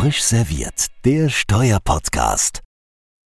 [0.00, 2.62] Frisch serviert, der Steuerpodcast.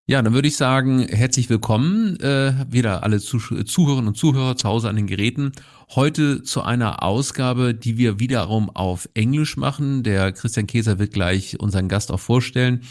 [0.08, 4.68] Ja, dann würde ich sagen, herzlich willkommen äh, wieder alle Zuh Zuhörerinnen und Zuhörer zu
[4.68, 5.52] Hause an den Geräten.
[5.94, 10.02] Heute zu einer Ausgabe, die wir wiederum auf Englisch machen.
[10.02, 12.82] Der Christian Käser wird gleich unseren Gast auch vorstellen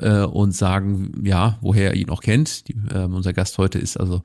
[0.00, 2.68] äh, und sagen, ja, woher er ihn auch kennt.
[2.68, 4.22] Die, äh, unser Gast heute ist also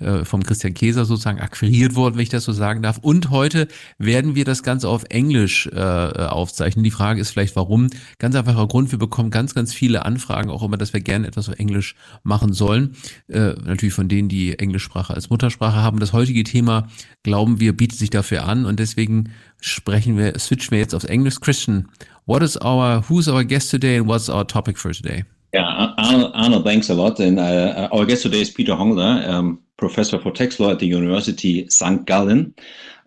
[0.00, 2.98] äh, vom Christian Käser sozusagen akquiriert worden, wenn ich das so sagen darf.
[2.98, 3.68] Und heute
[3.98, 6.84] werden wir das Ganze auf Englisch äh, aufzeichnen.
[6.84, 7.88] Die Frage ist vielleicht, warum?
[8.18, 11.48] Ganz einfacher Grund, wir bekommen ganz, ganz viele Anfragen, auch immer, dass wir gerne etwas
[11.48, 12.96] auf Englisch machen sollen.
[13.28, 16.00] Äh, natürlich von denen, die Englischsprache als Muttersprache haben.
[16.00, 16.88] Das heutige Thema,
[17.22, 19.30] glauben wir, bietet sich dafür an und deswegen
[19.60, 21.40] sprechen wir, switchen wir jetzt aufs Englisch.
[21.40, 21.88] Christian,
[22.26, 25.24] what is our, who's our guest today and what's our topic for today?
[25.52, 27.20] Yeah, Arne, Arne thanks a lot.
[27.20, 30.86] And uh, our guest today is Peter Hongler, um, professor for tax law at the
[30.86, 32.04] University St.
[32.06, 32.54] Gallen.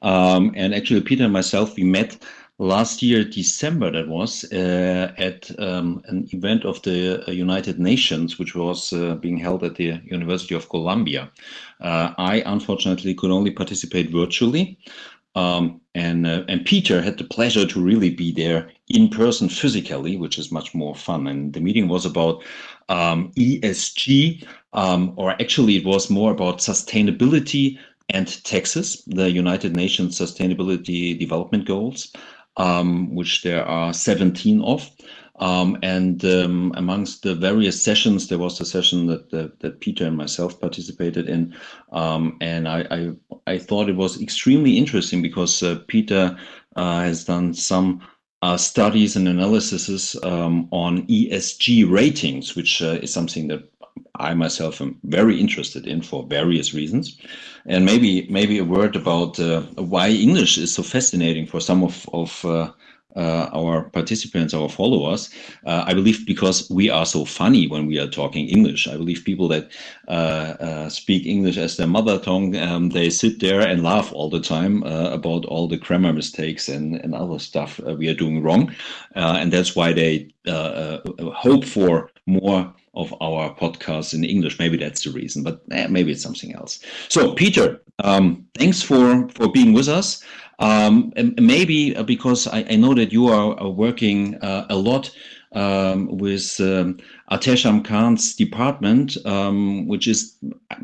[0.01, 2.17] Um, and actually, Peter and myself, we met
[2.59, 8.39] last year, December, that was, uh, at um, an event of the uh, United Nations,
[8.39, 11.29] which was uh, being held at the University of Columbia.
[11.81, 14.77] Uh, I unfortunately could only participate virtually.
[15.35, 20.15] Um, and uh, and Peter had the pleasure to really be there in person physically,
[20.15, 21.27] which is much more fun.
[21.27, 22.43] And the meeting was about
[22.87, 30.19] um, ESG, um, or actually it was more about sustainability and taxes, the United Nations
[30.19, 32.13] Sustainability Development Goals,
[32.57, 34.89] um, which there are 17 of.
[35.39, 40.05] Um, and um, amongst the various sessions, there was a session that that, that Peter
[40.05, 41.55] and myself participated in,
[41.91, 43.11] um, and I, I,
[43.47, 46.37] I thought it was extremely interesting because uh, Peter
[46.75, 48.01] uh, has done some
[48.41, 53.63] uh, studies and analyses um, on ESG ratings, which uh, is something that
[54.19, 57.17] I myself am very interested in for various reasons,
[57.65, 62.07] and maybe maybe a word about uh, why English is so fascinating for some of
[62.13, 62.45] of
[63.15, 65.29] uh, our participants, our followers.
[65.65, 68.87] Uh, I believe because we are so funny when we are talking English.
[68.87, 69.71] I believe people that
[70.07, 70.11] uh,
[70.59, 74.41] uh speak English as their mother tongue, um, they sit there and laugh all the
[74.41, 78.43] time uh, about all the grammar mistakes and, and other stuff uh, we are doing
[78.43, 78.73] wrong.
[79.15, 80.29] and that's why they
[81.33, 84.59] hope for more of our podcasts in English.
[84.59, 86.79] Maybe that's the reason, but eh, maybe it's something else.
[87.09, 90.23] So, Peter, um, thanks for for being with us.
[90.59, 95.11] Um, maybe uh, because I, I, know that you are working uh, a lot
[95.51, 96.97] um, with um,
[97.31, 100.35] Atesham Khan's department, um, which is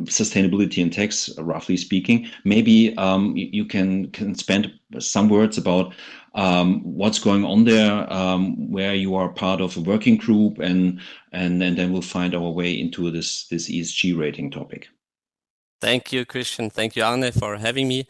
[0.03, 2.29] sustainability and tax, roughly speaking.
[2.43, 5.93] Maybe um, you can can spend some words about
[6.35, 10.99] um, what's going on there, um, where you are part of a working group, and
[11.31, 14.87] and and then we'll find our way into this this ESG rating topic.
[15.81, 16.69] Thank you, Christian.
[16.69, 18.07] Thank you, Arne, for having me.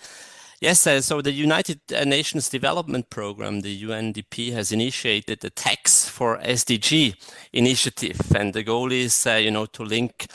[0.64, 6.38] Yes, uh, so the United Nations Development Programme, the UNDP, has initiated the Tax for
[6.38, 7.16] SDG
[7.52, 10.28] initiative, and the goal is, uh, you know, to link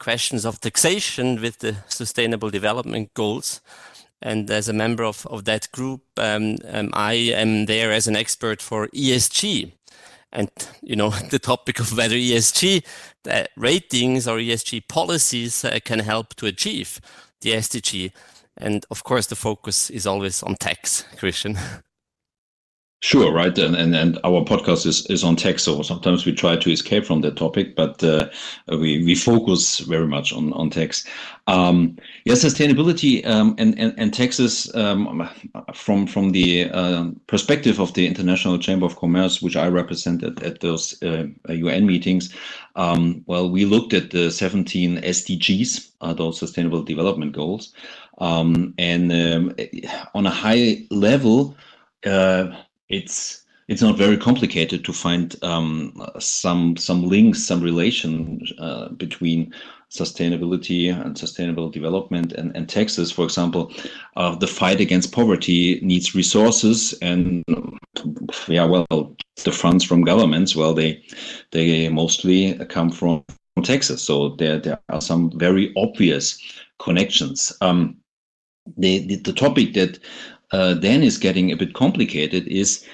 [0.00, 3.60] questions of taxation with the Sustainable Development Goals.
[4.20, 8.16] And as a member of, of that group, um, um, I am there as an
[8.16, 9.70] expert for ESG.
[10.32, 10.50] And
[10.82, 12.84] you know the topic of whether ESG
[13.30, 17.00] uh, ratings or ESG policies uh, can help to achieve
[17.40, 18.10] the SDG
[18.56, 21.58] and of course, the focus is always on tax, Christian.
[23.02, 26.56] Sure, right, and, and and our podcast is is on tax, so sometimes we try
[26.56, 28.30] to escape from that topic, but uh,
[28.68, 31.06] we we focus very much on on tax.
[31.46, 35.28] Um, yeah, sustainability um, and, and and taxes um,
[35.74, 40.60] from from the uh, perspective of the International Chamber of Commerce, which I represented at
[40.60, 42.34] those uh, UN meetings.
[42.76, 47.74] Um, well, we looked at the 17 SDGs, those Sustainable Development Goals,
[48.18, 49.12] um, and
[50.14, 51.54] on a high level
[52.06, 52.56] uh,
[52.88, 59.52] it's it's not very complicated to find um, some some links, some relation uh, between
[59.90, 63.10] sustainability and sustainable development and, and taxes.
[63.10, 63.72] For example,
[64.16, 67.44] uh, the fight against poverty needs resources, and
[68.48, 68.86] yeah, well,
[69.44, 71.02] the funds from governments, well, they
[71.50, 73.24] they mostly come from,
[73.54, 74.02] from taxes.
[74.02, 76.40] So there there are some very obvious
[76.78, 77.52] connections.
[77.60, 77.96] Um,
[78.76, 79.98] the, the the topic that
[80.56, 82.84] uh, then is getting a bit complicated is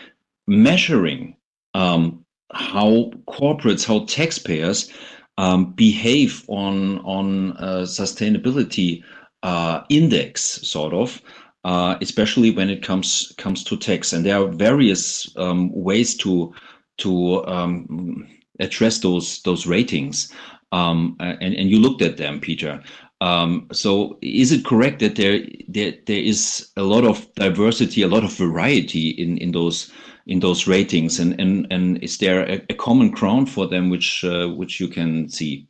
[0.46, 1.36] measuring
[1.74, 4.90] um, how corporates, how taxpayers
[5.38, 7.52] um, behave on on
[7.86, 9.02] sustainability
[9.42, 11.20] uh, index, sort of.
[11.64, 16.52] Uh, especially when it comes comes to tax, and there are various um, ways to
[16.98, 18.26] to um,
[18.58, 20.32] address those those ratings.
[20.72, 22.82] Um, and, and you looked at them, Peter.
[23.22, 28.08] Um, so is it correct that there, there there is a lot of diversity, a
[28.08, 29.92] lot of variety in in those
[30.26, 34.24] in those ratings, and and and is there a, a common ground for them which
[34.24, 35.68] uh, which you can see?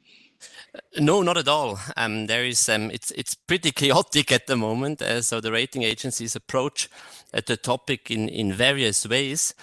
[0.98, 1.78] No, not at all.
[1.98, 5.02] Um, there is um, it's it's pretty chaotic at the moment.
[5.02, 6.88] Uh, so the rating agencies approach
[7.34, 9.54] uh, the topic in in various ways,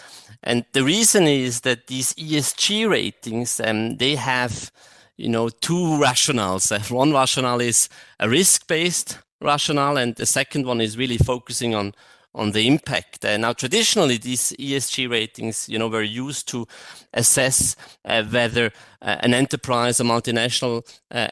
[0.44, 4.72] and the reason is that these ESG ratings um, they have
[5.20, 6.90] you know two rationales.
[7.04, 7.90] One rationale is
[8.20, 11.94] a risk based rationale, and the second one is really focusing on
[12.36, 13.26] on the impact.
[13.26, 16.68] Uh, now, traditionally, these ESG ratings, you know, were used to
[17.14, 17.76] assess
[18.06, 18.72] uh, whether
[19.02, 21.28] an enterprise, a multinational uh,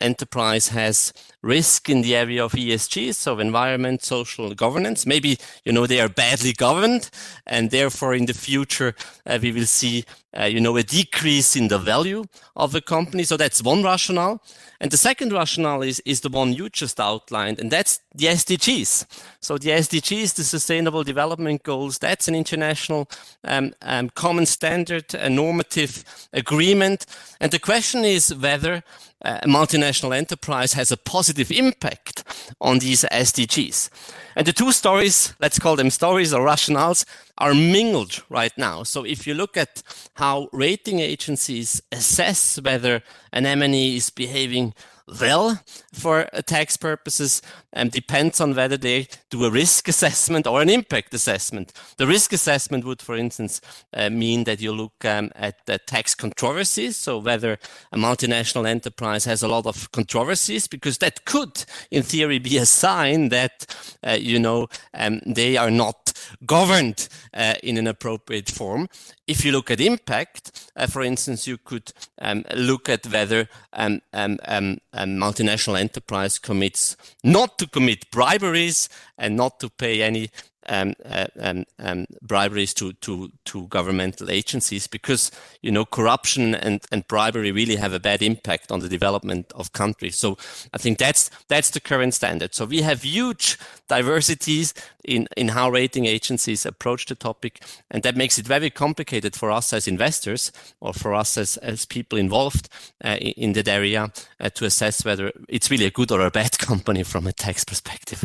[0.00, 1.12] enterprise, has
[1.42, 5.06] risk in the area of ESG, so environment, social governance.
[5.06, 7.10] Maybe you know they are badly governed,
[7.46, 8.94] and therefore, in the future,
[9.26, 10.04] uh, we will see
[10.38, 12.24] uh, you know a decrease in the value
[12.56, 13.24] of a company.
[13.24, 14.42] So that's one rationale.
[14.80, 19.06] And the second rationale is, is the one you just outlined, and that's the SDGs.
[19.40, 23.08] So the SDGs, the Sustainable Development Goals, that's an international
[23.42, 26.77] um, um, common standard, a normative agreement.
[26.82, 28.82] And the question is whether
[29.24, 32.24] uh, a multinational enterprise has a positive impact
[32.60, 33.90] on these SDGs.
[34.36, 37.04] And the two stories, let's call them stories or rationales,
[37.38, 38.84] are mingled right now.
[38.84, 39.82] So if you look at
[40.14, 43.02] how rating agencies assess whether
[43.32, 44.74] an MNE is behaving
[45.20, 45.60] well
[45.92, 47.42] for tax purposes
[47.90, 51.72] depends on whether they do a risk assessment or an impact assessment.
[51.96, 53.60] The risk assessment would, for instance,
[53.92, 57.58] uh, mean that you look um, at the tax controversies, so whether
[57.92, 62.66] a multinational enterprise has a lot of controversies, because that could, in theory, be a
[62.66, 63.66] sign that
[64.06, 66.07] uh, you know um, they are not
[66.44, 68.88] governed uh, in an appropriate form.
[69.26, 74.00] If you look at impact, uh, for instance, you could um, look at whether um,
[74.12, 80.30] um, um, a multinational enterprise commits not to commit briberies and not to pay any
[80.68, 85.30] um, uh, um, um, briberies to, to, to governmental agencies because
[85.62, 89.72] you know corruption and, and bribery really have a bad impact on the development of
[89.72, 90.16] countries.
[90.16, 90.36] So
[90.72, 92.54] I think that's that's the current standard.
[92.54, 94.74] So we have huge diversities
[95.04, 99.50] in, in how rating agencies approach the topic, and that makes it very complicated for
[99.50, 102.68] us as investors or for us as, as people involved
[103.04, 106.30] uh, in, in that area uh, to assess whether it's really a good or a
[106.30, 108.24] bad company from a tax perspective.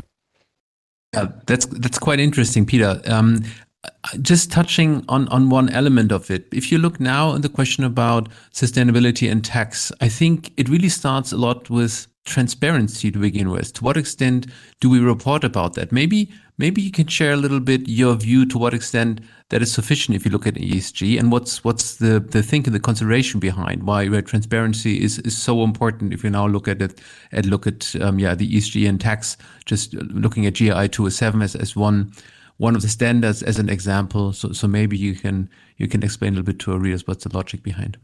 [1.13, 3.01] Yeah, that's that's quite interesting, Peter.
[3.06, 3.44] Um,
[4.21, 6.48] just touching on on one element of it.
[6.51, 10.89] If you look now at the question about sustainability and tax, I think it really
[10.89, 13.74] starts a lot with transparency to begin with.
[13.74, 14.48] To what extent
[14.80, 15.92] do we report about that?
[15.92, 19.71] Maybe maybe you can share a little bit your view to what extent that is
[19.71, 23.83] sufficient if you look at ESG and what's what's the the thinking, the consideration behind
[23.83, 26.13] why transparency is is so important.
[26.13, 27.01] If you now look at it
[27.31, 31.41] and look at um, yeah the ESG and tax, just looking at GRI two seven
[31.41, 32.13] as as one
[32.57, 34.33] one of the standards as an example.
[34.33, 37.23] So so maybe you can you can explain a little bit to our readers what's
[37.23, 37.97] the logic behind.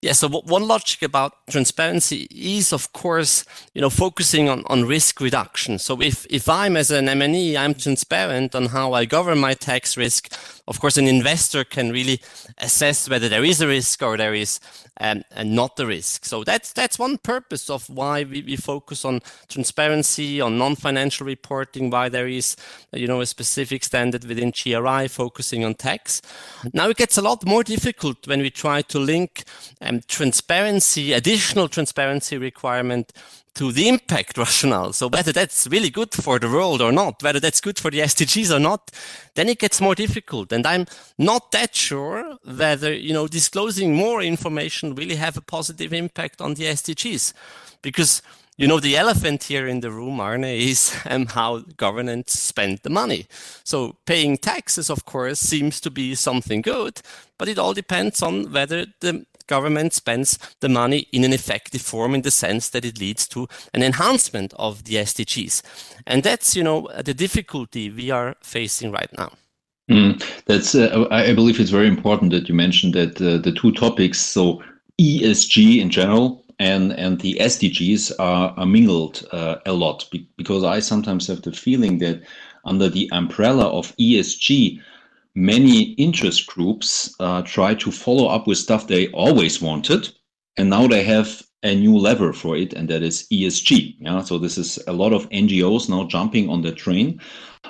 [0.00, 5.20] Yeah, so one logic about transparency is, of course, you know, focusing on, on risk
[5.20, 5.80] reduction.
[5.80, 9.96] So if, if I'm as an MNE, I'm transparent on how I govern my tax
[9.96, 10.32] risk,
[10.68, 12.20] of course, an investor can really
[12.58, 14.60] assess whether there is a risk or there is
[15.00, 16.26] um, not the risk.
[16.26, 21.88] So that's that's one purpose of why we, we focus on transparency, on non-financial reporting,
[21.88, 22.56] why there is
[22.92, 26.20] you know a specific standard within GRI focusing on tax.
[26.74, 29.44] Now it gets a lot more difficult when we try to link
[29.80, 33.12] um, transparency, additional transparency requirement
[33.58, 34.92] to the impact rationale.
[34.92, 37.98] So whether that's really good for the world or not, whether that's good for the
[37.98, 38.92] SDGs or not,
[39.34, 40.52] then it gets more difficult.
[40.52, 40.86] And I'm
[41.18, 46.54] not that sure whether, you know, disclosing more information really have a positive impact on
[46.54, 47.32] the SDGs.
[47.82, 48.22] Because,
[48.56, 52.90] you know, the elephant here in the room, Arne, is um, how governments spend the
[52.90, 53.26] money.
[53.64, 57.00] So paying taxes, of course, seems to be something good,
[57.36, 62.14] but it all depends on whether the government spends the money in an effective form
[62.14, 65.62] in the sense that it leads to an enhancement of the SDGs.
[66.06, 69.32] And that's, you know, the difficulty we are facing right now.
[69.90, 73.72] Mm, that's, uh, I believe it's very important that you mentioned that uh, the two
[73.72, 74.62] topics, so
[75.00, 80.80] ESG in general and and the SDGs are, are mingled uh, a lot because I
[80.80, 82.22] sometimes have the feeling that
[82.64, 84.80] under the umbrella of ESG,
[85.38, 90.08] many interest groups uh, try to follow up with stuff they always wanted,
[90.56, 93.96] and now they have a new lever for it, and that is ESG.
[94.00, 97.20] Yeah, so this is a lot of NGOs now jumping on the train,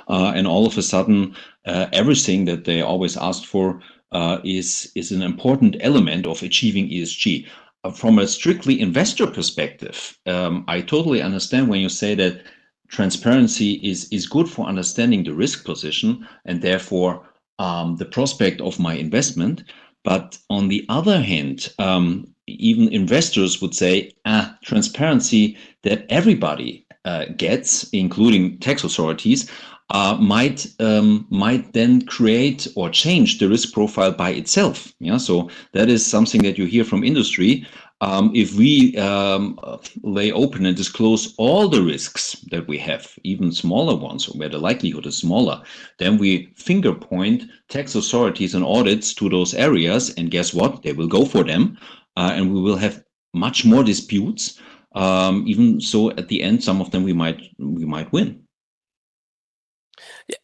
[0.07, 1.35] uh, and all of a sudden,
[1.65, 6.89] uh, everything that they always asked for uh, is is an important element of achieving
[6.89, 7.45] ESG.
[7.83, 12.41] Uh, from a strictly investor perspective, um, I totally understand when you say that
[12.87, 17.28] transparency is is good for understanding the risk position and therefore
[17.59, 19.63] um, the prospect of my investment.
[20.03, 27.25] But on the other hand, um, even investors would say, ah, transparency that everybody uh,
[27.37, 29.49] gets, including tax authorities,
[29.91, 34.93] uh, might um, might then create or change the risk profile by itself.
[34.99, 37.65] Yeah, so that is something that you hear from industry.
[38.01, 39.59] Um, if we um,
[40.03, 44.57] lay open and disclose all the risks that we have, even smaller ones, where the
[44.57, 45.61] likelihood is smaller,
[45.97, 50.81] then we finger point tax authorities and audits to those areas, and guess what?
[50.81, 51.77] They will go for them,
[52.15, 53.03] uh, and we will have
[53.33, 54.59] much more disputes.
[54.95, 58.43] Um, even so, at the end, some of them we might we might win.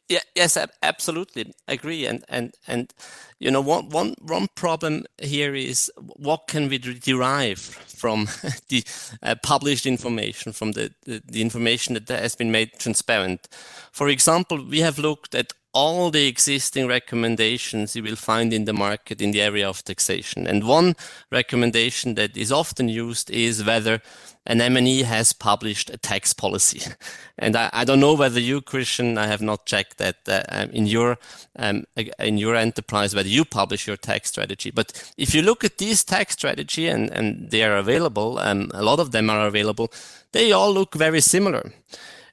[0.07, 2.05] Yeah, yes, absolutely, agree.
[2.05, 2.93] And and and
[3.39, 8.25] you know, one one one problem here is what can we derive from
[8.69, 8.83] the
[9.24, 13.47] uh, published information, from the, the the information that has been made transparent.
[13.91, 18.74] For example, we have looked at all the existing recommendations you will find in the
[18.74, 20.48] market in the area of taxation.
[20.48, 20.96] And one
[21.32, 24.01] recommendation that is often used is whether
[24.48, 26.82] an MNE has published a tax policy.
[27.38, 30.70] And I, I, don't know whether you, Christian, I have not checked that uh, um,
[30.70, 31.17] in your
[31.58, 31.84] um,
[32.17, 34.72] in your enterprise whether you publish your tax strategy.
[34.72, 38.82] But if you look at these tax strategy and, and they are available, um, a
[38.82, 39.91] lot of them are available,
[40.32, 41.74] they all look very similar.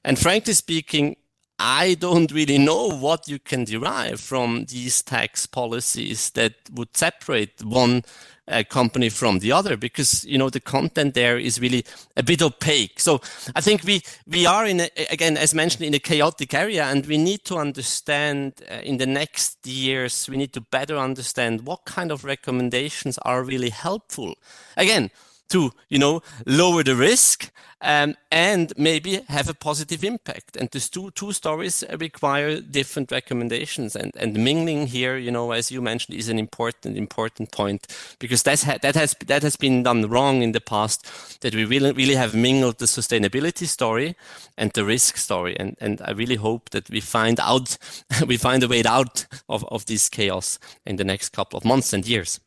[0.04, 1.16] And frankly speaking,
[1.58, 7.62] I don't really know what you can derive from these tax policies that would separate
[7.62, 8.02] one
[8.48, 11.84] uh, company from the other because you know the content there is really
[12.16, 12.98] a bit opaque.
[12.98, 13.20] So
[13.54, 17.06] i think we we are in a, again as mentioned in a chaotic area and
[17.06, 21.84] we need to understand uh, in the next years we need to better understand what
[21.84, 24.34] kind of recommendations are really helpful.
[24.76, 25.10] Again
[25.48, 27.50] to you know lower the risk
[27.82, 30.56] um, and maybe have a positive impact.
[30.56, 33.96] And these two two stories require different recommendations.
[33.96, 37.86] And and mingling here you know as you mentioned is an important important point
[38.18, 41.64] because that's ha- that has that has been done wrong in the past that we
[41.64, 44.14] really really have mingled the sustainability story
[44.56, 45.56] and the risk story.
[45.58, 47.78] And and I really hope that we find out
[48.26, 51.92] we find a way out of of this chaos in the next couple of months
[51.92, 52.40] and years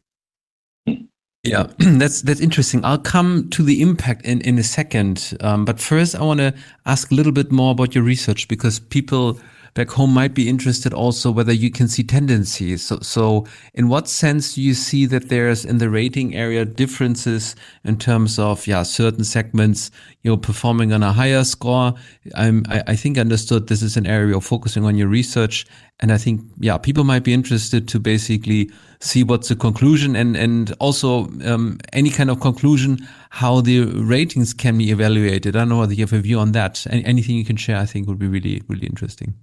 [1.45, 2.83] yeah, that's that's interesting.
[2.83, 6.53] I'll come to the impact in in a second, um, but first I want to
[6.85, 9.39] ask a little bit more about your research because people
[9.75, 12.81] back home might be interested also whether you can see tendencies.
[12.81, 17.55] So, so in what sense do you see that there's in the rating area differences
[17.83, 19.91] in terms of yeah certain segments
[20.23, 21.93] you know performing on a higher score?
[22.35, 25.65] I'm, I, I think understood this is an area you're focusing on your research,
[25.99, 30.37] and I think yeah people might be interested to basically see what's the conclusion and
[30.37, 35.57] and also um, any kind of conclusion how the ratings can be evaluated.
[35.57, 36.87] I don't know whether you have a view on that.
[36.89, 39.33] Any, anything you can share, I think, would be really really interesting.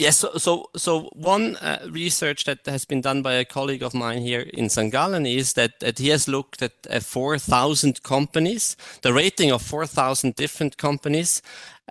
[0.00, 3.92] Yes, so so, so one uh, research that has been done by a colleague of
[3.92, 4.90] mine here in St.
[4.90, 10.36] Gallen is that, that he has looked at uh, 4,000 companies, the rating of 4,000
[10.36, 11.42] different companies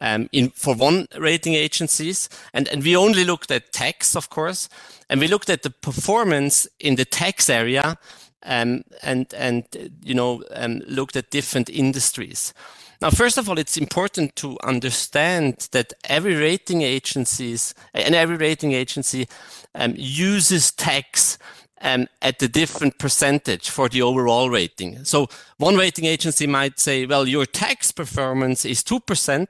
[0.02, 4.70] um, in for one rating agencies, and and we only looked at tax, of course,
[5.08, 7.96] and we looked at the performance in the tax area,
[8.42, 9.66] um, and and
[10.02, 12.56] you know um, looked at different industries.
[13.02, 18.74] Now, first of all, it's important to understand that every rating agencies and every rating
[18.74, 19.28] agency
[19.74, 21.38] um, uses tax
[21.82, 25.06] um, at a different percentage for the overall rating.
[25.06, 25.28] So
[25.58, 29.48] one rating agency might say, well, your tax performance is 2%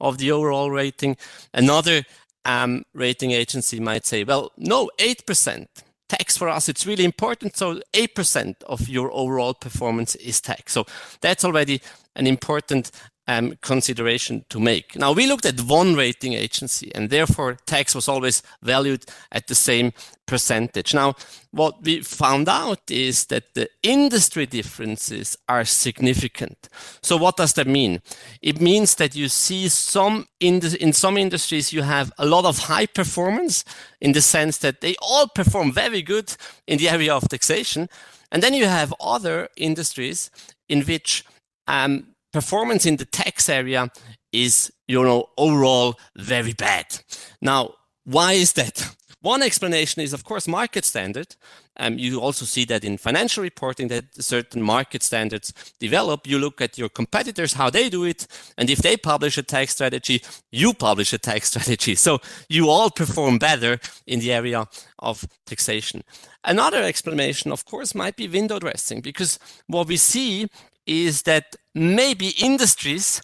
[0.00, 1.16] of the overall rating.
[1.54, 2.02] Another
[2.44, 5.66] um, rating agency might say, well, no, 8%
[6.08, 6.68] tax for us.
[6.68, 7.56] It's really important.
[7.56, 10.72] So 8% of your overall performance is tax.
[10.72, 10.86] So
[11.20, 11.80] that's already
[12.16, 12.90] an important
[13.28, 14.96] um, consideration to make.
[14.96, 19.54] Now, we looked at one rating agency, and therefore tax was always valued at the
[19.54, 19.92] same
[20.26, 20.94] percentage.
[20.94, 21.14] Now,
[21.50, 26.70] what we found out is that the industry differences are significant.
[27.02, 28.00] So, what does that mean?
[28.40, 32.46] It means that you see some in, the, in some industries you have a lot
[32.46, 33.62] of high performance
[34.00, 36.34] in the sense that they all perform very good
[36.66, 37.90] in the area of taxation,
[38.32, 40.30] and then you have other industries
[40.68, 41.24] in which
[41.66, 43.90] um, performance in the tax area
[44.32, 47.00] is, you know, overall very bad.
[47.40, 48.94] Now, why is that?
[49.20, 51.34] One explanation is, of course, market standard.
[51.76, 56.26] Um, you also see that in financial reporting that certain market standards develop.
[56.26, 59.72] You look at your competitors, how they do it, and if they publish a tax
[59.72, 61.96] strategy, you publish a tax strategy.
[61.96, 64.66] So you all perform better in the area
[65.00, 66.04] of taxation.
[66.44, 70.48] Another explanation, of course, might be window dressing, because what we see
[70.88, 73.22] is that maybe industries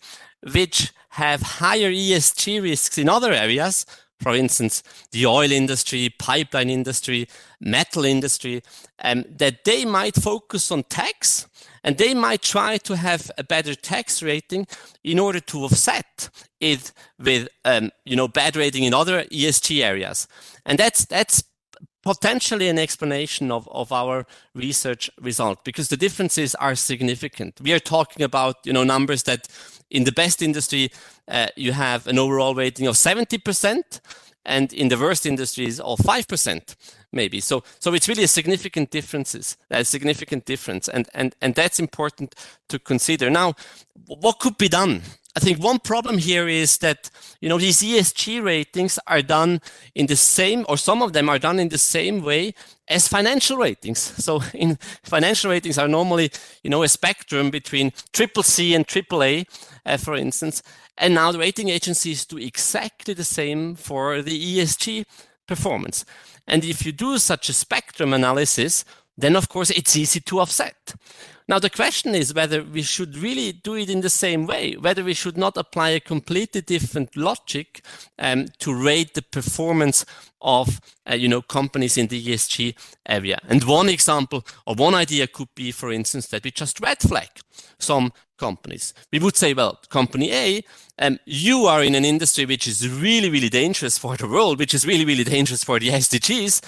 [0.52, 3.86] which have higher ESG risks in other areas
[4.20, 7.28] for instance, the oil industry, pipeline industry,
[7.60, 8.62] metal industry,
[9.02, 11.46] um, that they might focus on tax
[11.82, 14.66] and they might try to have a better tax rating
[15.02, 16.30] in order to offset
[16.60, 20.26] it with, um, you know, bad rating in other ESG areas.
[20.64, 21.44] And that's, that's
[22.04, 27.60] potentially an explanation of, of our research result because the differences are significant.
[27.60, 29.48] We are talking about, you know, numbers that
[29.90, 30.90] in the best industry,
[31.28, 34.00] uh, you have an overall rating of 70%
[34.44, 36.76] and in the worst industries of 5%
[37.12, 37.40] maybe.
[37.40, 42.34] So so it's really a significant differences a significant difference and and and that's important
[42.68, 43.30] to consider.
[43.30, 43.54] Now
[44.06, 45.02] what could be done
[45.36, 47.10] I think one problem here is that
[47.40, 49.60] you know these ESG ratings are done
[49.94, 52.54] in the same, or some of them are done in the same way
[52.86, 53.98] as financial ratings.
[53.98, 56.30] So in financial ratings are normally
[56.62, 59.44] you know a spectrum between triple C and triple A,
[59.84, 60.62] uh, for instance,
[60.96, 65.04] and now the rating agencies do exactly the same for the ESG
[65.46, 66.04] performance.
[66.46, 68.84] And if you do such a spectrum analysis,
[69.16, 70.94] then of course it's easy to offset.
[71.46, 75.04] Now, the question is whether we should really do it in the same way, whether
[75.04, 77.84] we should not apply a completely different logic
[78.18, 80.06] um, to rate the performance
[80.40, 82.74] of, uh, you know, companies in the ESG
[83.06, 83.38] area.
[83.46, 87.28] And one example or one idea could be, for instance, that we just red flag
[87.78, 88.94] some companies.
[89.12, 90.64] We would say, well, company A,
[90.98, 94.74] um, you are in an industry which is really, really dangerous for the world, which
[94.74, 96.62] is really, really dangerous for the SDGs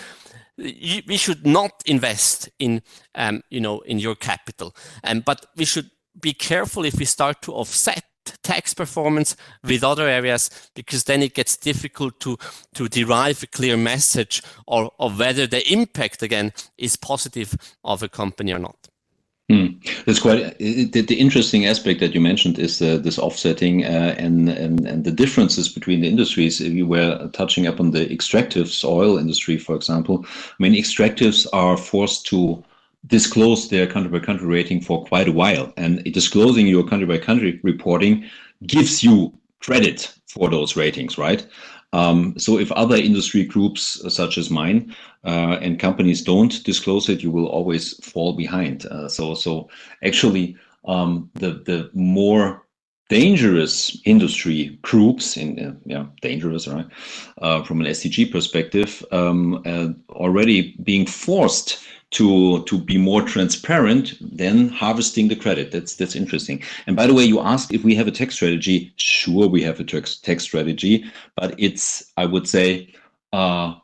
[0.59, 2.83] we should not invest in,
[3.15, 4.75] um, you know, in your capital.
[5.05, 8.05] Um, but we should be careful if we start to offset
[8.43, 12.37] tax performance with other areas because then it gets difficult to
[12.75, 18.09] to derive a clear message or of whether the impact again is positive of a
[18.09, 18.89] company or not.
[19.49, 19.67] Hmm.
[20.07, 24.49] That's quite the, the, interesting aspect that you mentioned is uh, this offsetting uh, and,
[24.49, 26.61] and and the differences between the industries.
[26.61, 31.47] If you were touching up on the extractives oil industry, for example, I mean extractives
[31.53, 32.65] are forced to
[33.07, 37.19] disclose their country by country rating for quite a while, and disclosing your country by
[37.19, 38.29] country reporting
[38.67, 41.47] gives you credit for those ratings, right?
[41.97, 47.09] Um, so if other industry groups uh, such as mine uh, and companies don't disclose
[47.09, 48.85] it, you will always fall behind.
[48.87, 49.71] Uh, so so
[50.05, 52.67] actually um, the the more
[53.09, 56.87] dangerous industry groups in uh, yeah dangerous right
[57.41, 61.79] uh, from an SDG perspective um, uh, already being forced
[62.17, 65.71] to to be more transparent than harvesting the credit.
[65.71, 66.63] That's that's interesting.
[66.87, 68.93] And by the way, you asked if we have a tax strategy.
[68.97, 71.05] Sure, we have a tax tax strategy,
[71.37, 72.95] but it's I would say
[73.35, 73.75] uh,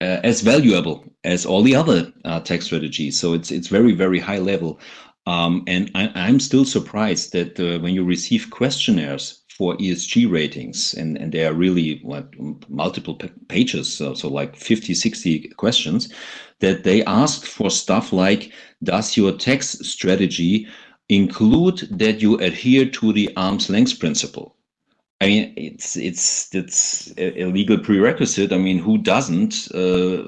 [0.00, 3.20] uh, as valuable as all the other uh, tax strategies.
[3.20, 4.80] So it's it's very very high level.
[5.26, 10.94] Um, and I, am still surprised that uh, when you receive questionnaires for ESG ratings,
[10.94, 12.02] and, and they are really
[12.70, 13.14] multiple
[13.48, 16.10] pages, so, so like 50, 60 questions,
[16.60, 20.66] that they ask for stuff like Does your tax strategy
[21.10, 24.56] include that you adhere to the arm's length principle?
[25.20, 28.54] I mean, it's it's it's a legal prerequisite.
[28.54, 30.22] I mean, who doesn't uh,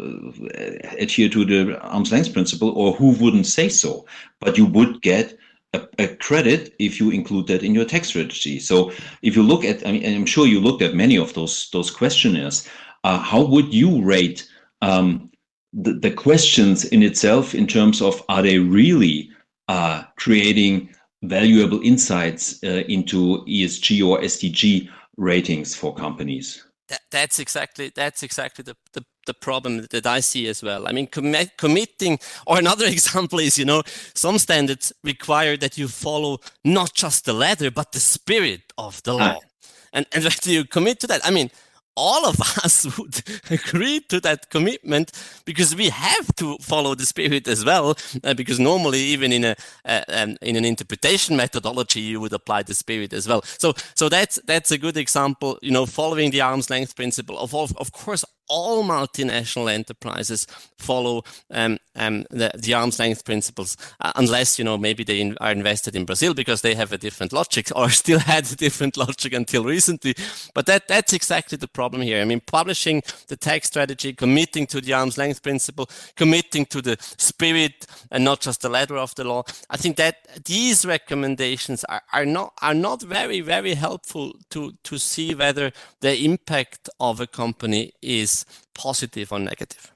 [0.99, 4.05] adhere to the arm's length principle, or who wouldn't say so?
[4.41, 5.39] But you would get
[5.73, 8.59] a, a, credit if you include that in your tax strategy.
[8.59, 11.71] So if you look at, I mean, I'm sure you looked at many of those
[11.73, 12.69] those questionnaires.
[13.05, 14.49] Uh, how would you rate
[14.81, 15.31] um,
[15.73, 19.31] the, the questions in itself in terms of are they really
[19.69, 20.91] uh, creating
[21.23, 26.65] valuable insights uh, into ESG or SDG ratings for companies?
[26.89, 30.87] That, that's exactly that's exactly the, the the problem that I see as well.
[30.89, 33.83] I mean, commit, committing, or another example is, you know,
[34.15, 39.15] some standards require that you follow not just the letter, but the spirit of the
[39.15, 39.39] law.
[39.43, 39.69] Ah.
[39.93, 41.51] And, and whether you commit to that, I mean,
[41.95, 45.13] all of us would agree to that commitment
[45.45, 47.97] because we have to follow the spirit as well.
[48.25, 52.63] Uh, because normally, even in a uh, um, in an interpretation methodology, you would apply
[52.63, 53.43] the spirit as well.
[53.43, 55.59] So so that's that's a good example.
[55.63, 57.39] You know, following the arm's length principle.
[57.39, 64.13] Of of course, all multinational enterprises follow um, um, the, the, arm's length principles, uh,
[64.17, 67.33] unless you know maybe they in, are invested in Brazil because they have a different
[67.33, 70.15] logic or still had a different logic until recently.
[70.55, 72.21] But that that's exactly the problem here.
[72.21, 76.97] I mean, publishing the tax strategy, committing to the arm's length principle, committing to the
[77.19, 79.45] spirit and not just the letter of the law.
[79.71, 84.99] I think that these recommendations are, are not are not very very helpful to to
[84.99, 88.32] see whether the impact of a company is
[88.75, 89.93] positive or negative.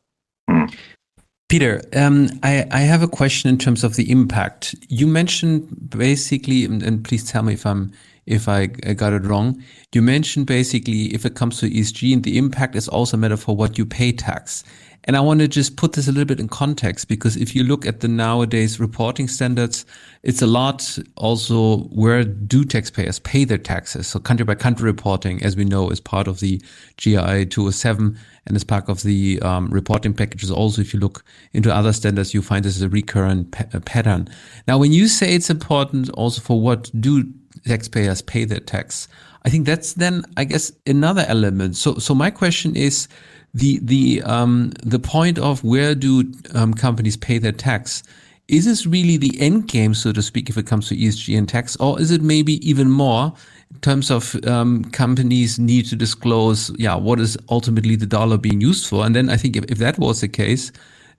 [1.49, 4.75] Peter, um, I, I, have a question in terms of the impact.
[4.89, 7.93] You mentioned basically, and, and, please tell me if I'm
[8.27, 9.63] if I got it wrong.
[9.95, 13.37] You mentioned basically if it comes to ESG and the impact is also a matter
[13.37, 14.65] for what you pay tax.
[15.07, 17.63] And I want to just put this a little bit in context because if you
[17.63, 19.87] look at the nowadays reporting standards,
[20.25, 24.09] it's a lot also where do taxpayers pay their taxes.
[24.09, 26.61] So country by country reporting, as we know, is part of the
[27.01, 30.51] GRI 207 and as part of the um, reporting packages.
[30.51, 34.29] Also, if you look into other standards, you find this is a recurrent pa- pattern.
[34.67, 37.33] Now, when you say it's important also for what do
[37.65, 39.07] taxpayers pay their tax,
[39.45, 41.77] I think that's then, I guess, another element.
[41.77, 43.07] So, so my question is,
[43.55, 48.03] the the um, the point of where do um, companies pay their tax
[48.49, 51.49] is this really the end game, so to speak, if it comes to ESG and
[51.49, 53.33] tax, or is it maybe even more
[53.75, 58.61] in terms of um, companies need to disclose, yeah, what is ultimately the dollar being
[58.61, 59.05] used for?
[59.05, 60.71] And then I think if, if that was the case,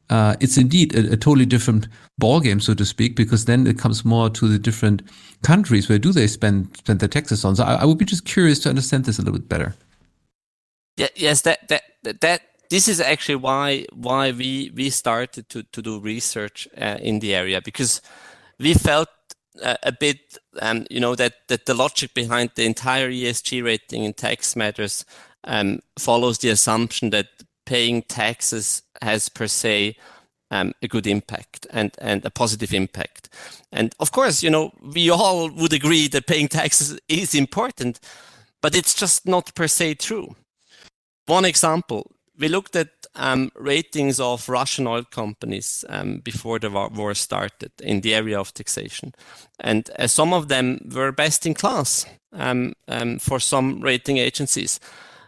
[0.10, 1.90] uh, it's indeed a, a, totally different
[2.22, 5.02] ballgame, so to speak, because then it comes more to the different
[5.44, 7.58] countries where do they spend spend their taxes on.
[7.58, 9.76] So I, I would be just curious to understand this a little bit better.
[10.98, 11.84] Yeah, yes, that that
[12.22, 17.20] that this is actually why why we we started to to do research uh, in
[17.20, 18.02] the area because
[18.60, 19.10] we felt
[19.64, 24.04] uh, a bit um, you know that that the logic behind the entire ESG rating
[24.04, 25.06] in tax matters
[25.44, 27.28] um, follows the assumption that
[27.66, 29.96] paying taxes has per se
[30.50, 33.30] um, a good impact and and a positive impact.
[33.72, 38.00] And of course you know we all would agree that paying taxes is important
[38.62, 40.36] but it's just not per se true
[41.28, 47.14] one example, we looked at um, ratings of Russian oil companies um, before the war
[47.16, 49.14] started in the area of taxation.
[49.60, 54.80] And uh, some of them were best in class um, um for some rating agencies.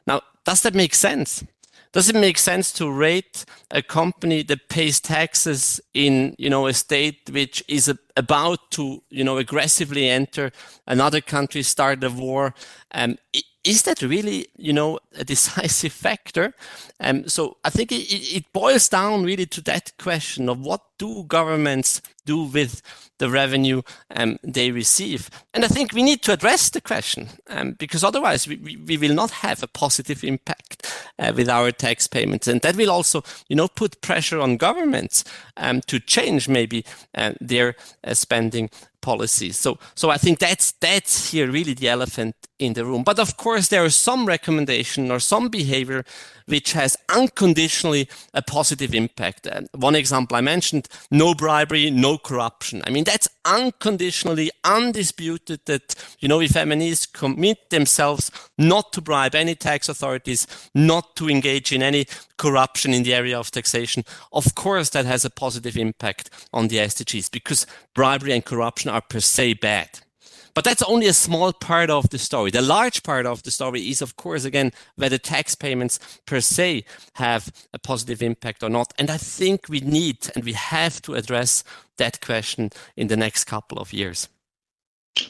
[0.05, 1.43] Now, does that make sense?
[1.91, 6.73] Does it make sense to rate a company that pays taxes in, you know, a
[6.73, 10.51] state which is a, about to, you know, aggressively enter
[10.85, 12.53] another country, start a war?
[12.91, 13.17] Um,
[13.63, 16.53] is that really, you know, a decisive factor?
[16.99, 21.23] Um, so I think it, it boils down really to that question of what do
[21.23, 22.81] governments do with
[23.17, 23.81] the revenue
[24.15, 25.29] um, they receive?
[25.53, 28.97] And I think we need to address the question um, because otherwise we, we, we,
[28.97, 30.85] will not have a positive impact
[31.17, 32.47] uh, with our tax payments.
[32.47, 35.23] And that will also, you know, put pressure on governments
[35.57, 38.69] um, to change maybe uh, their uh, spending
[39.01, 39.57] policies.
[39.57, 43.03] So, so I think that's that's here really the elephant in the room.
[43.03, 46.03] But of course, there is some recommendation or some behavior
[46.45, 49.45] which has unconditionally a positive impact.
[49.45, 52.81] And one example I mentioned: no bribery, no corruption.
[52.85, 55.61] I mean, that's unconditionally, undisputed.
[55.65, 61.29] That you know, if MNEs commit themselves not to bribe any tax authorities, not to
[61.29, 62.05] engage in any
[62.37, 66.77] corruption in the area of taxation, of course, that has a positive impact on the
[66.77, 69.99] SDGs because bribery and corruption are per se bad.
[70.53, 72.51] But that's only a small part of the story.
[72.51, 76.83] The large part of the story is, of course, again, whether tax payments per se
[77.13, 78.93] have a positive impact or not.
[78.97, 81.63] And I think we need and we have to address
[81.97, 84.27] that question in the next couple of years.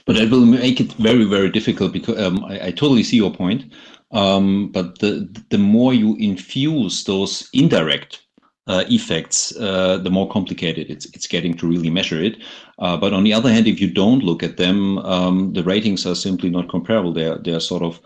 [0.05, 3.32] But that will make it very, very difficult because um, I, I, totally see your
[3.32, 3.73] point.
[4.12, 8.21] Um, but the the more you infuse those indirect
[8.67, 12.38] uh, effects, uh, the more complicated it's it's getting to really measure it.
[12.80, 16.06] Uh, but on the other hand, if you don't look at them, um, the ratings
[16.06, 17.13] are simply not comparable.
[17.13, 18.00] They're they're sort of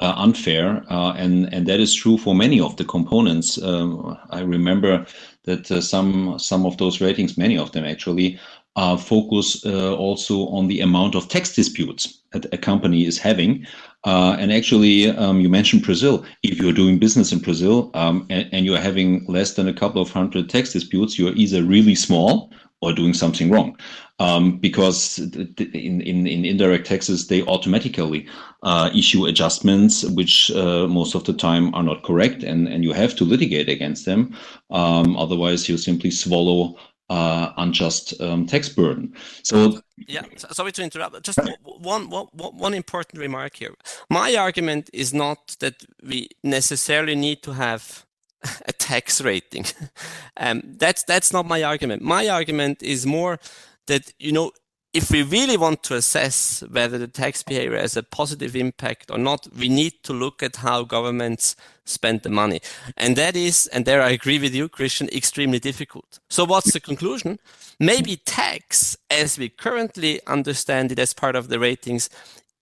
[0.00, 3.60] uh, unfair, uh, and and that is true for many of the components.
[3.62, 5.06] Um, I remember
[5.44, 8.38] that uh, some some of those ratings, many of them actually,
[8.76, 13.66] uh, focus uh, also on the amount of tax disputes that a company is having.
[14.04, 16.24] Uh, and actually, um, you mentioned Brazil.
[16.42, 20.00] If you're doing business in Brazil um, and, and, you're having less than a couple
[20.00, 23.76] of hundred tax disputes, you're either really small or doing something wrong.
[24.20, 28.28] Um, because in, in, in, indirect taxes, they automatically
[28.62, 32.92] uh, issue adjustments, which uh, most of the time are not correct, and, and you
[32.92, 34.36] have to litigate against them.
[34.70, 36.76] Um, otherwise, you simply swallow
[37.10, 39.12] uh, unjust um, tax burden.
[39.42, 41.22] So yeah, sorry to interrupt.
[41.22, 43.74] Just one, one, one important remark here.
[44.08, 48.06] My argument is not that we necessarily need to have
[48.66, 49.64] a tax rating.
[50.36, 52.02] um, that's that's not my argument.
[52.02, 53.38] My argument is more
[53.86, 54.52] that you know
[54.92, 59.18] if we really want to assess whether the tax behavior has a positive impact or
[59.18, 62.60] not, we need to look at how governments spend the money.
[62.96, 66.18] And that is, and there I agree with you, Christian, extremely difficult.
[66.28, 67.38] So what's the conclusion?
[67.78, 72.10] Maybe tax, as we currently understand it as part of the ratings,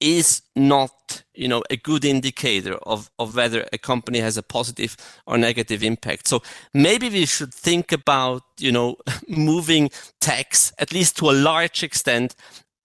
[0.00, 4.96] is not you know a good indicator of, of whether a company has a positive
[5.26, 8.96] or negative impact so maybe we should think about you know
[9.28, 12.34] moving tax at least to a large extent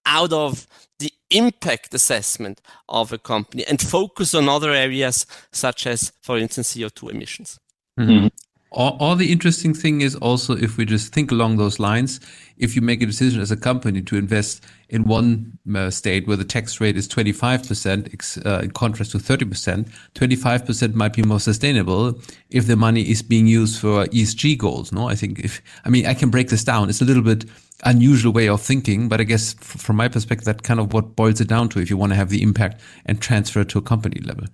[0.05, 0.67] out of
[0.99, 6.73] the impact assessment of a company and focus on other areas such as, for instance,
[6.73, 7.59] CO2 emissions.
[7.99, 8.27] Mm-hmm.
[8.75, 12.19] Or, the interesting thing is also if we just think along those lines,
[12.57, 16.37] if you make a decision as a company to invest in one uh, state where
[16.37, 22.19] the tax rate is 25%, uh, in contrast to 30%, 25% might be more sustainable
[22.49, 24.91] if the money is being used for ESG goals.
[24.91, 26.89] No, I think if, I mean, I can break this down.
[26.89, 27.45] It's a little bit
[27.83, 31.39] unusual way of thinking, but I guess from my perspective, that kind of what boils
[31.39, 34.19] it down to if you want to have the impact and transfer to a company
[34.21, 34.47] level.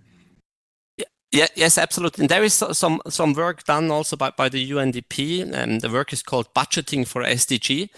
[1.32, 2.24] Yeah, yes, absolutely.
[2.24, 6.12] And there is some some work done also by, by the UNDP, and the work
[6.12, 7.90] is called Budgeting for SDG,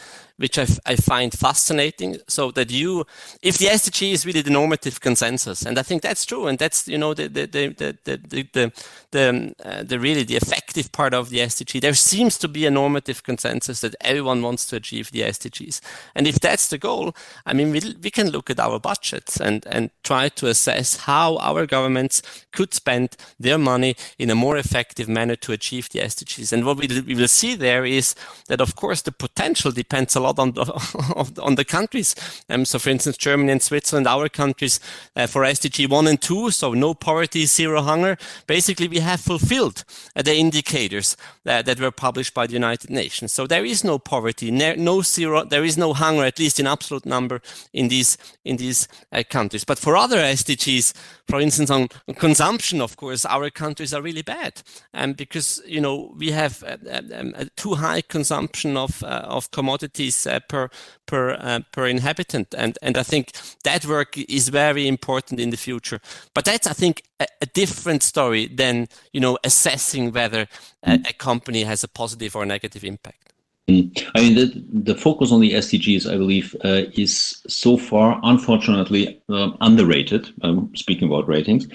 [0.41, 2.17] which I, I find fascinating.
[2.27, 3.05] So that you,
[3.41, 6.87] if the SDG is really the normative consensus, and I think that's true, and that's
[6.87, 8.17] you know the the the the the
[8.51, 8.73] the,
[9.11, 11.79] the, uh, the really the effective part of the SDG.
[11.79, 15.79] There seems to be a normative consensus that everyone wants to achieve the SDGs,
[16.15, 19.65] and if that's the goal, I mean we we can look at our budgets and
[19.67, 25.07] and try to assess how our governments could spend their money in a more effective
[25.07, 26.51] manner to achieve the SDGs.
[26.51, 28.15] And what we we will see there is
[28.47, 32.15] that of course the potential depends a lot on the, on the countries.
[32.49, 34.79] Um, so, for instance, Germany and Switzerland, our countries
[35.15, 38.17] uh, for SDG 1 and 2, so no poverty, zero hunger,
[38.47, 39.83] basically we have fulfilled
[40.15, 43.33] uh, the indicators uh, that were published by the United Nations.
[43.33, 47.05] So there is no poverty, no zero, there is no hunger, at least in absolute
[47.05, 47.41] number
[47.73, 49.63] in these, in these uh, countries.
[49.63, 50.93] But for other SDGs,
[51.27, 54.61] for instance, on consumption, of course, our countries are really bad
[54.93, 56.77] um, because, you know, we have uh,
[57.13, 60.69] um, a too high consumption of, of commodities uh, per
[61.05, 63.31] per uh, per inhabitant, and and I think
[63.63, 65.99] that work is very important in the future.
[66.33, 70.47] But that's I think a, a different story than you know assessing whether
[70.83, 73.31] a, a company has a positive or negative impact.
[73.69, 74.09] Mm.
[74.15, 79.21] I mean, the, the focus on the SDGs, I believe, uh, is so far, unfortunately,
[79.29, 80.33] uh, underrated.
[80.41, 81.67] Um, speaking about ratings,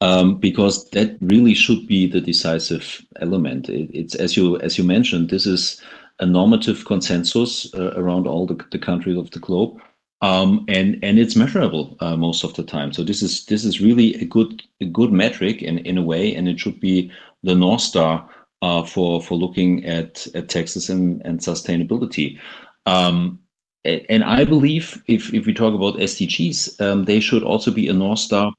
[0.00, 3.68] um, because that really should be the decisive element.
[3.68, 5.80] It, it's as you as you mentioned, this is
[6.20, 9.80] a normative consensus uh, around all the, the, countries of the globe.
[10.20, 12.92] Um, and and it's measurable uh, most of the time.
[12.92, 16.34] So this is this is really a good a good metric in, in a way,
[16.34, 18.28] and it should be the north star
[18.62, 22.38] uh, for for looking at at taxes and, and sustainability.
[22.86, 23.40] Um,
[23.84, 27.92] and I believe if if we talk about SDGs, um, they should also be a
[27.92, 28.52] north star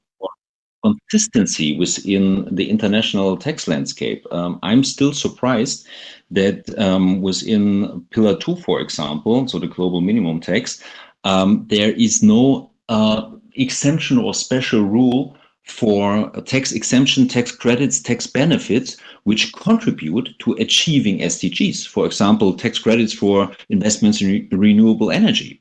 [0.94, 4.26] consistency within the international tax landscape.
[4.30, 5.86] Um, I'm still surprised
[6.30, 10.82] that um, was in Pillar 2, for example, so the global minimum tax,
[11.24, 18.26] um, there is no uh, exemption or special rule for tax exemption, tax credits, tax
[18.26, 21.86] benefits, which contribute to achieving SDGs.
[21.88, 25.60] For example, tax credits for investments in re renewable energy.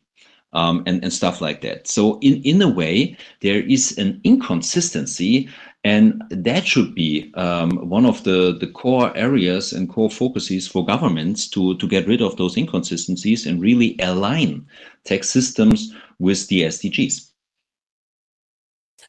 [0.55, 1.85] Um, and, and stuff like that.
[1.85, 5.49] So in, in a way, there is an inconsistency
[5.85, 10.83] and that should be um, one of the, the core areas and core focuses for
[10.83, 14.65] governments to, to get rid of those inconsistencies and really align
[15.03, 17.29] tax systems with the SDGs.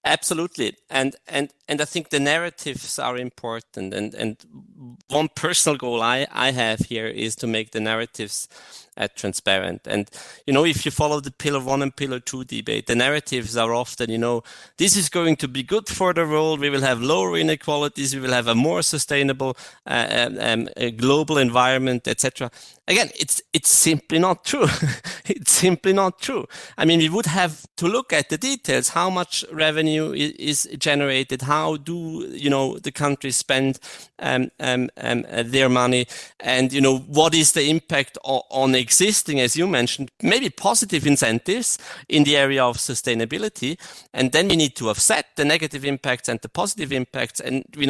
[0.05, 3.93] Absolutely, and and and I think the narratives are important.
[3.93, 4.37] And and
[5.09, 8.47] one personal goal I I have here is to make the narratives
[8.97, 9.83] uh, transparent.
[9.87, 10.11] And
[10.47, 13.75] you know, if you follow the pillar one and pillar two debate, the narratives are
[13.75, 14.43] often, you know,
[14.79, 16.61] this is going to be good for the world.
[16.61, 18.15] We will have lower inequalities.
[18.15, 19.57] We will have a more sustainable
[19.87, 22.51] uh, um, um global environment, etc.
[22.89, 24.67] Again, it's it's simply not true.
[25.25, 26.47] it's simply not true.
[26.79, 28.91] I mean, we would have to look at the details.
[28.91, 30.33] How much revenue is,
[30.67, 31.43] is generated?
[31.43, 33.81] How do you know the countries spend
[34.19, 36.07] um, um, um, uh, their money?
[36.41, 41.07] And you know, what is the impact on, on existing, as you mentioned, maybe positive
[41.07, 43.79] incentives in the area of sustainability.
[44.13, 47.41] And then we need to offset the negative impacts and the positive impacts.
[47.41, 47.87] And we,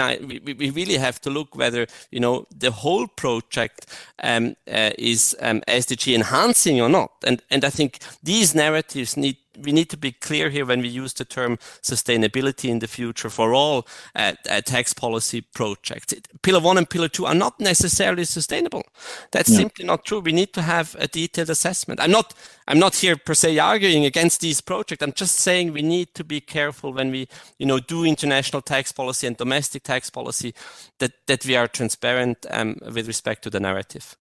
[0.46, 3.86] we, we really have to look whether, you know, the whole project
[4.22, 7.10] um, uh, is um, SDG enhancing or not.
[7.26, 10.88] And, and I think these narratives need we need to be clear here when we
[10.88, 16.14] use the term sustainability in the future for all uh, uh, tax policy projects.
[16.42, 18.82] Pillar one and pillar two are not necessarily sustainable.
[19.32, 19.58] That's yeah.
[19.58, 20.20] simply not true.
[20.20, 22.00] We need to have a detailed assessment.
[22.00, 22.34] I'm not,
[22.68, 25.02] I'm not here per se arguing against these projects.
[25.02, 28.92] I'm just saying we need to be careful when we, you know, do international tax
[28.92, 30.54] policy and domestic tax policy
[30.98, 34.16] that, that we are transparent um, with respect to the narrative.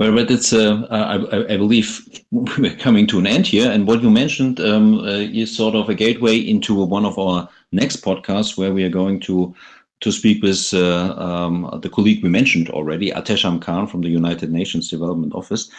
[0.00, 3.70] Well, but it's, uh, I, I, believe we're coming to an end here.
[3.70, 7.48] And what you mentioned um, uh, is sort of a gateway into one of our
[7.70, 9.54] next podcasts where we are going to
[10.00, 14.52] to speak with uh, um, the colleague we mentioned already, Atesham Khan from the United
[14.52, 15.70] Nations Development Office,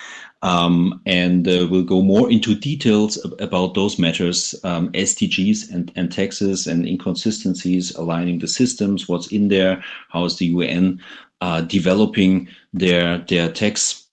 [0.41, 6.11] um, and uh, we'll go more into details about those matters, um, SDGs and, and
[6.11, 10.99] taxes and inconsistencies, aligning the systems, what's in there, how is the UN
[11.41, 14.04] uh, developing their their tax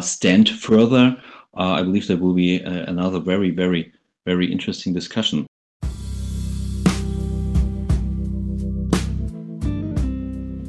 [0.00, 1.16] stand further.
[1.56, 3.92] Uh, I believe there will be uh, another very very
[4.24, 5.46] very interesting discussion.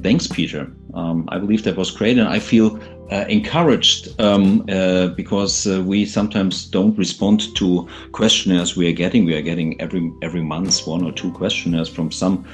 [0.03, 0.71] Thanks, Peter.
[0.93, 2.79] Um, I believe that was great, and I feel
[3.11, 9.25] uh, encouraged um, uh, because uh, we sometimes don't respond to questionnaires we are getting.
[9.25, 12.45] We are getting every every month one or two questionnaires from some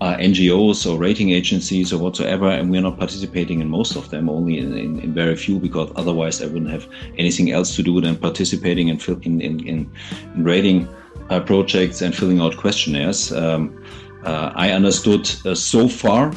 [0.00, 4.10] uh, NGOs or rating agencies or whatsoever, and we are not participating in most of
[4.10, 7.82] them, only in, in, in very few, because otherwise I wouldn't have anything else to
[7.82, 9.90] do than participating in in in, in
[10.36, 10.88] rating
[11.30, 13.32] uh, projects and filling out questionnaires.
[13.32, 13.82] Um,
[14.24, 16.32] uh, I understood so far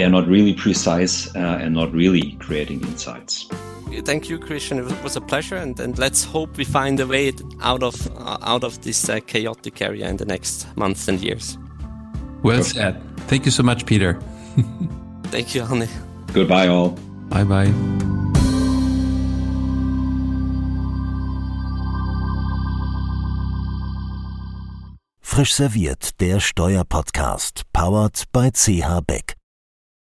[0.00, 3.46] they're not really precise uh, and not really creating insights.
[4.04, 4.78] Thank you, Christian.
[4.78, 8.38] It was a pleasure, and, and let's hope we find a way out of uh,
[8.40, 11.58] out of this uh, chaotic area in the next months and years.
[12.42, 13.02] Well said.
[13.28, 14.18] Thank you so much, Peter.
[15.24, 15.88] Thank you, Arne.
[16.32, 16.96] Goodbye, all.
[17.28, 17.72] Bye bye.
[25.20, 29.39] Frisch serviert, der Steuerpodcast, powered by CH Beck.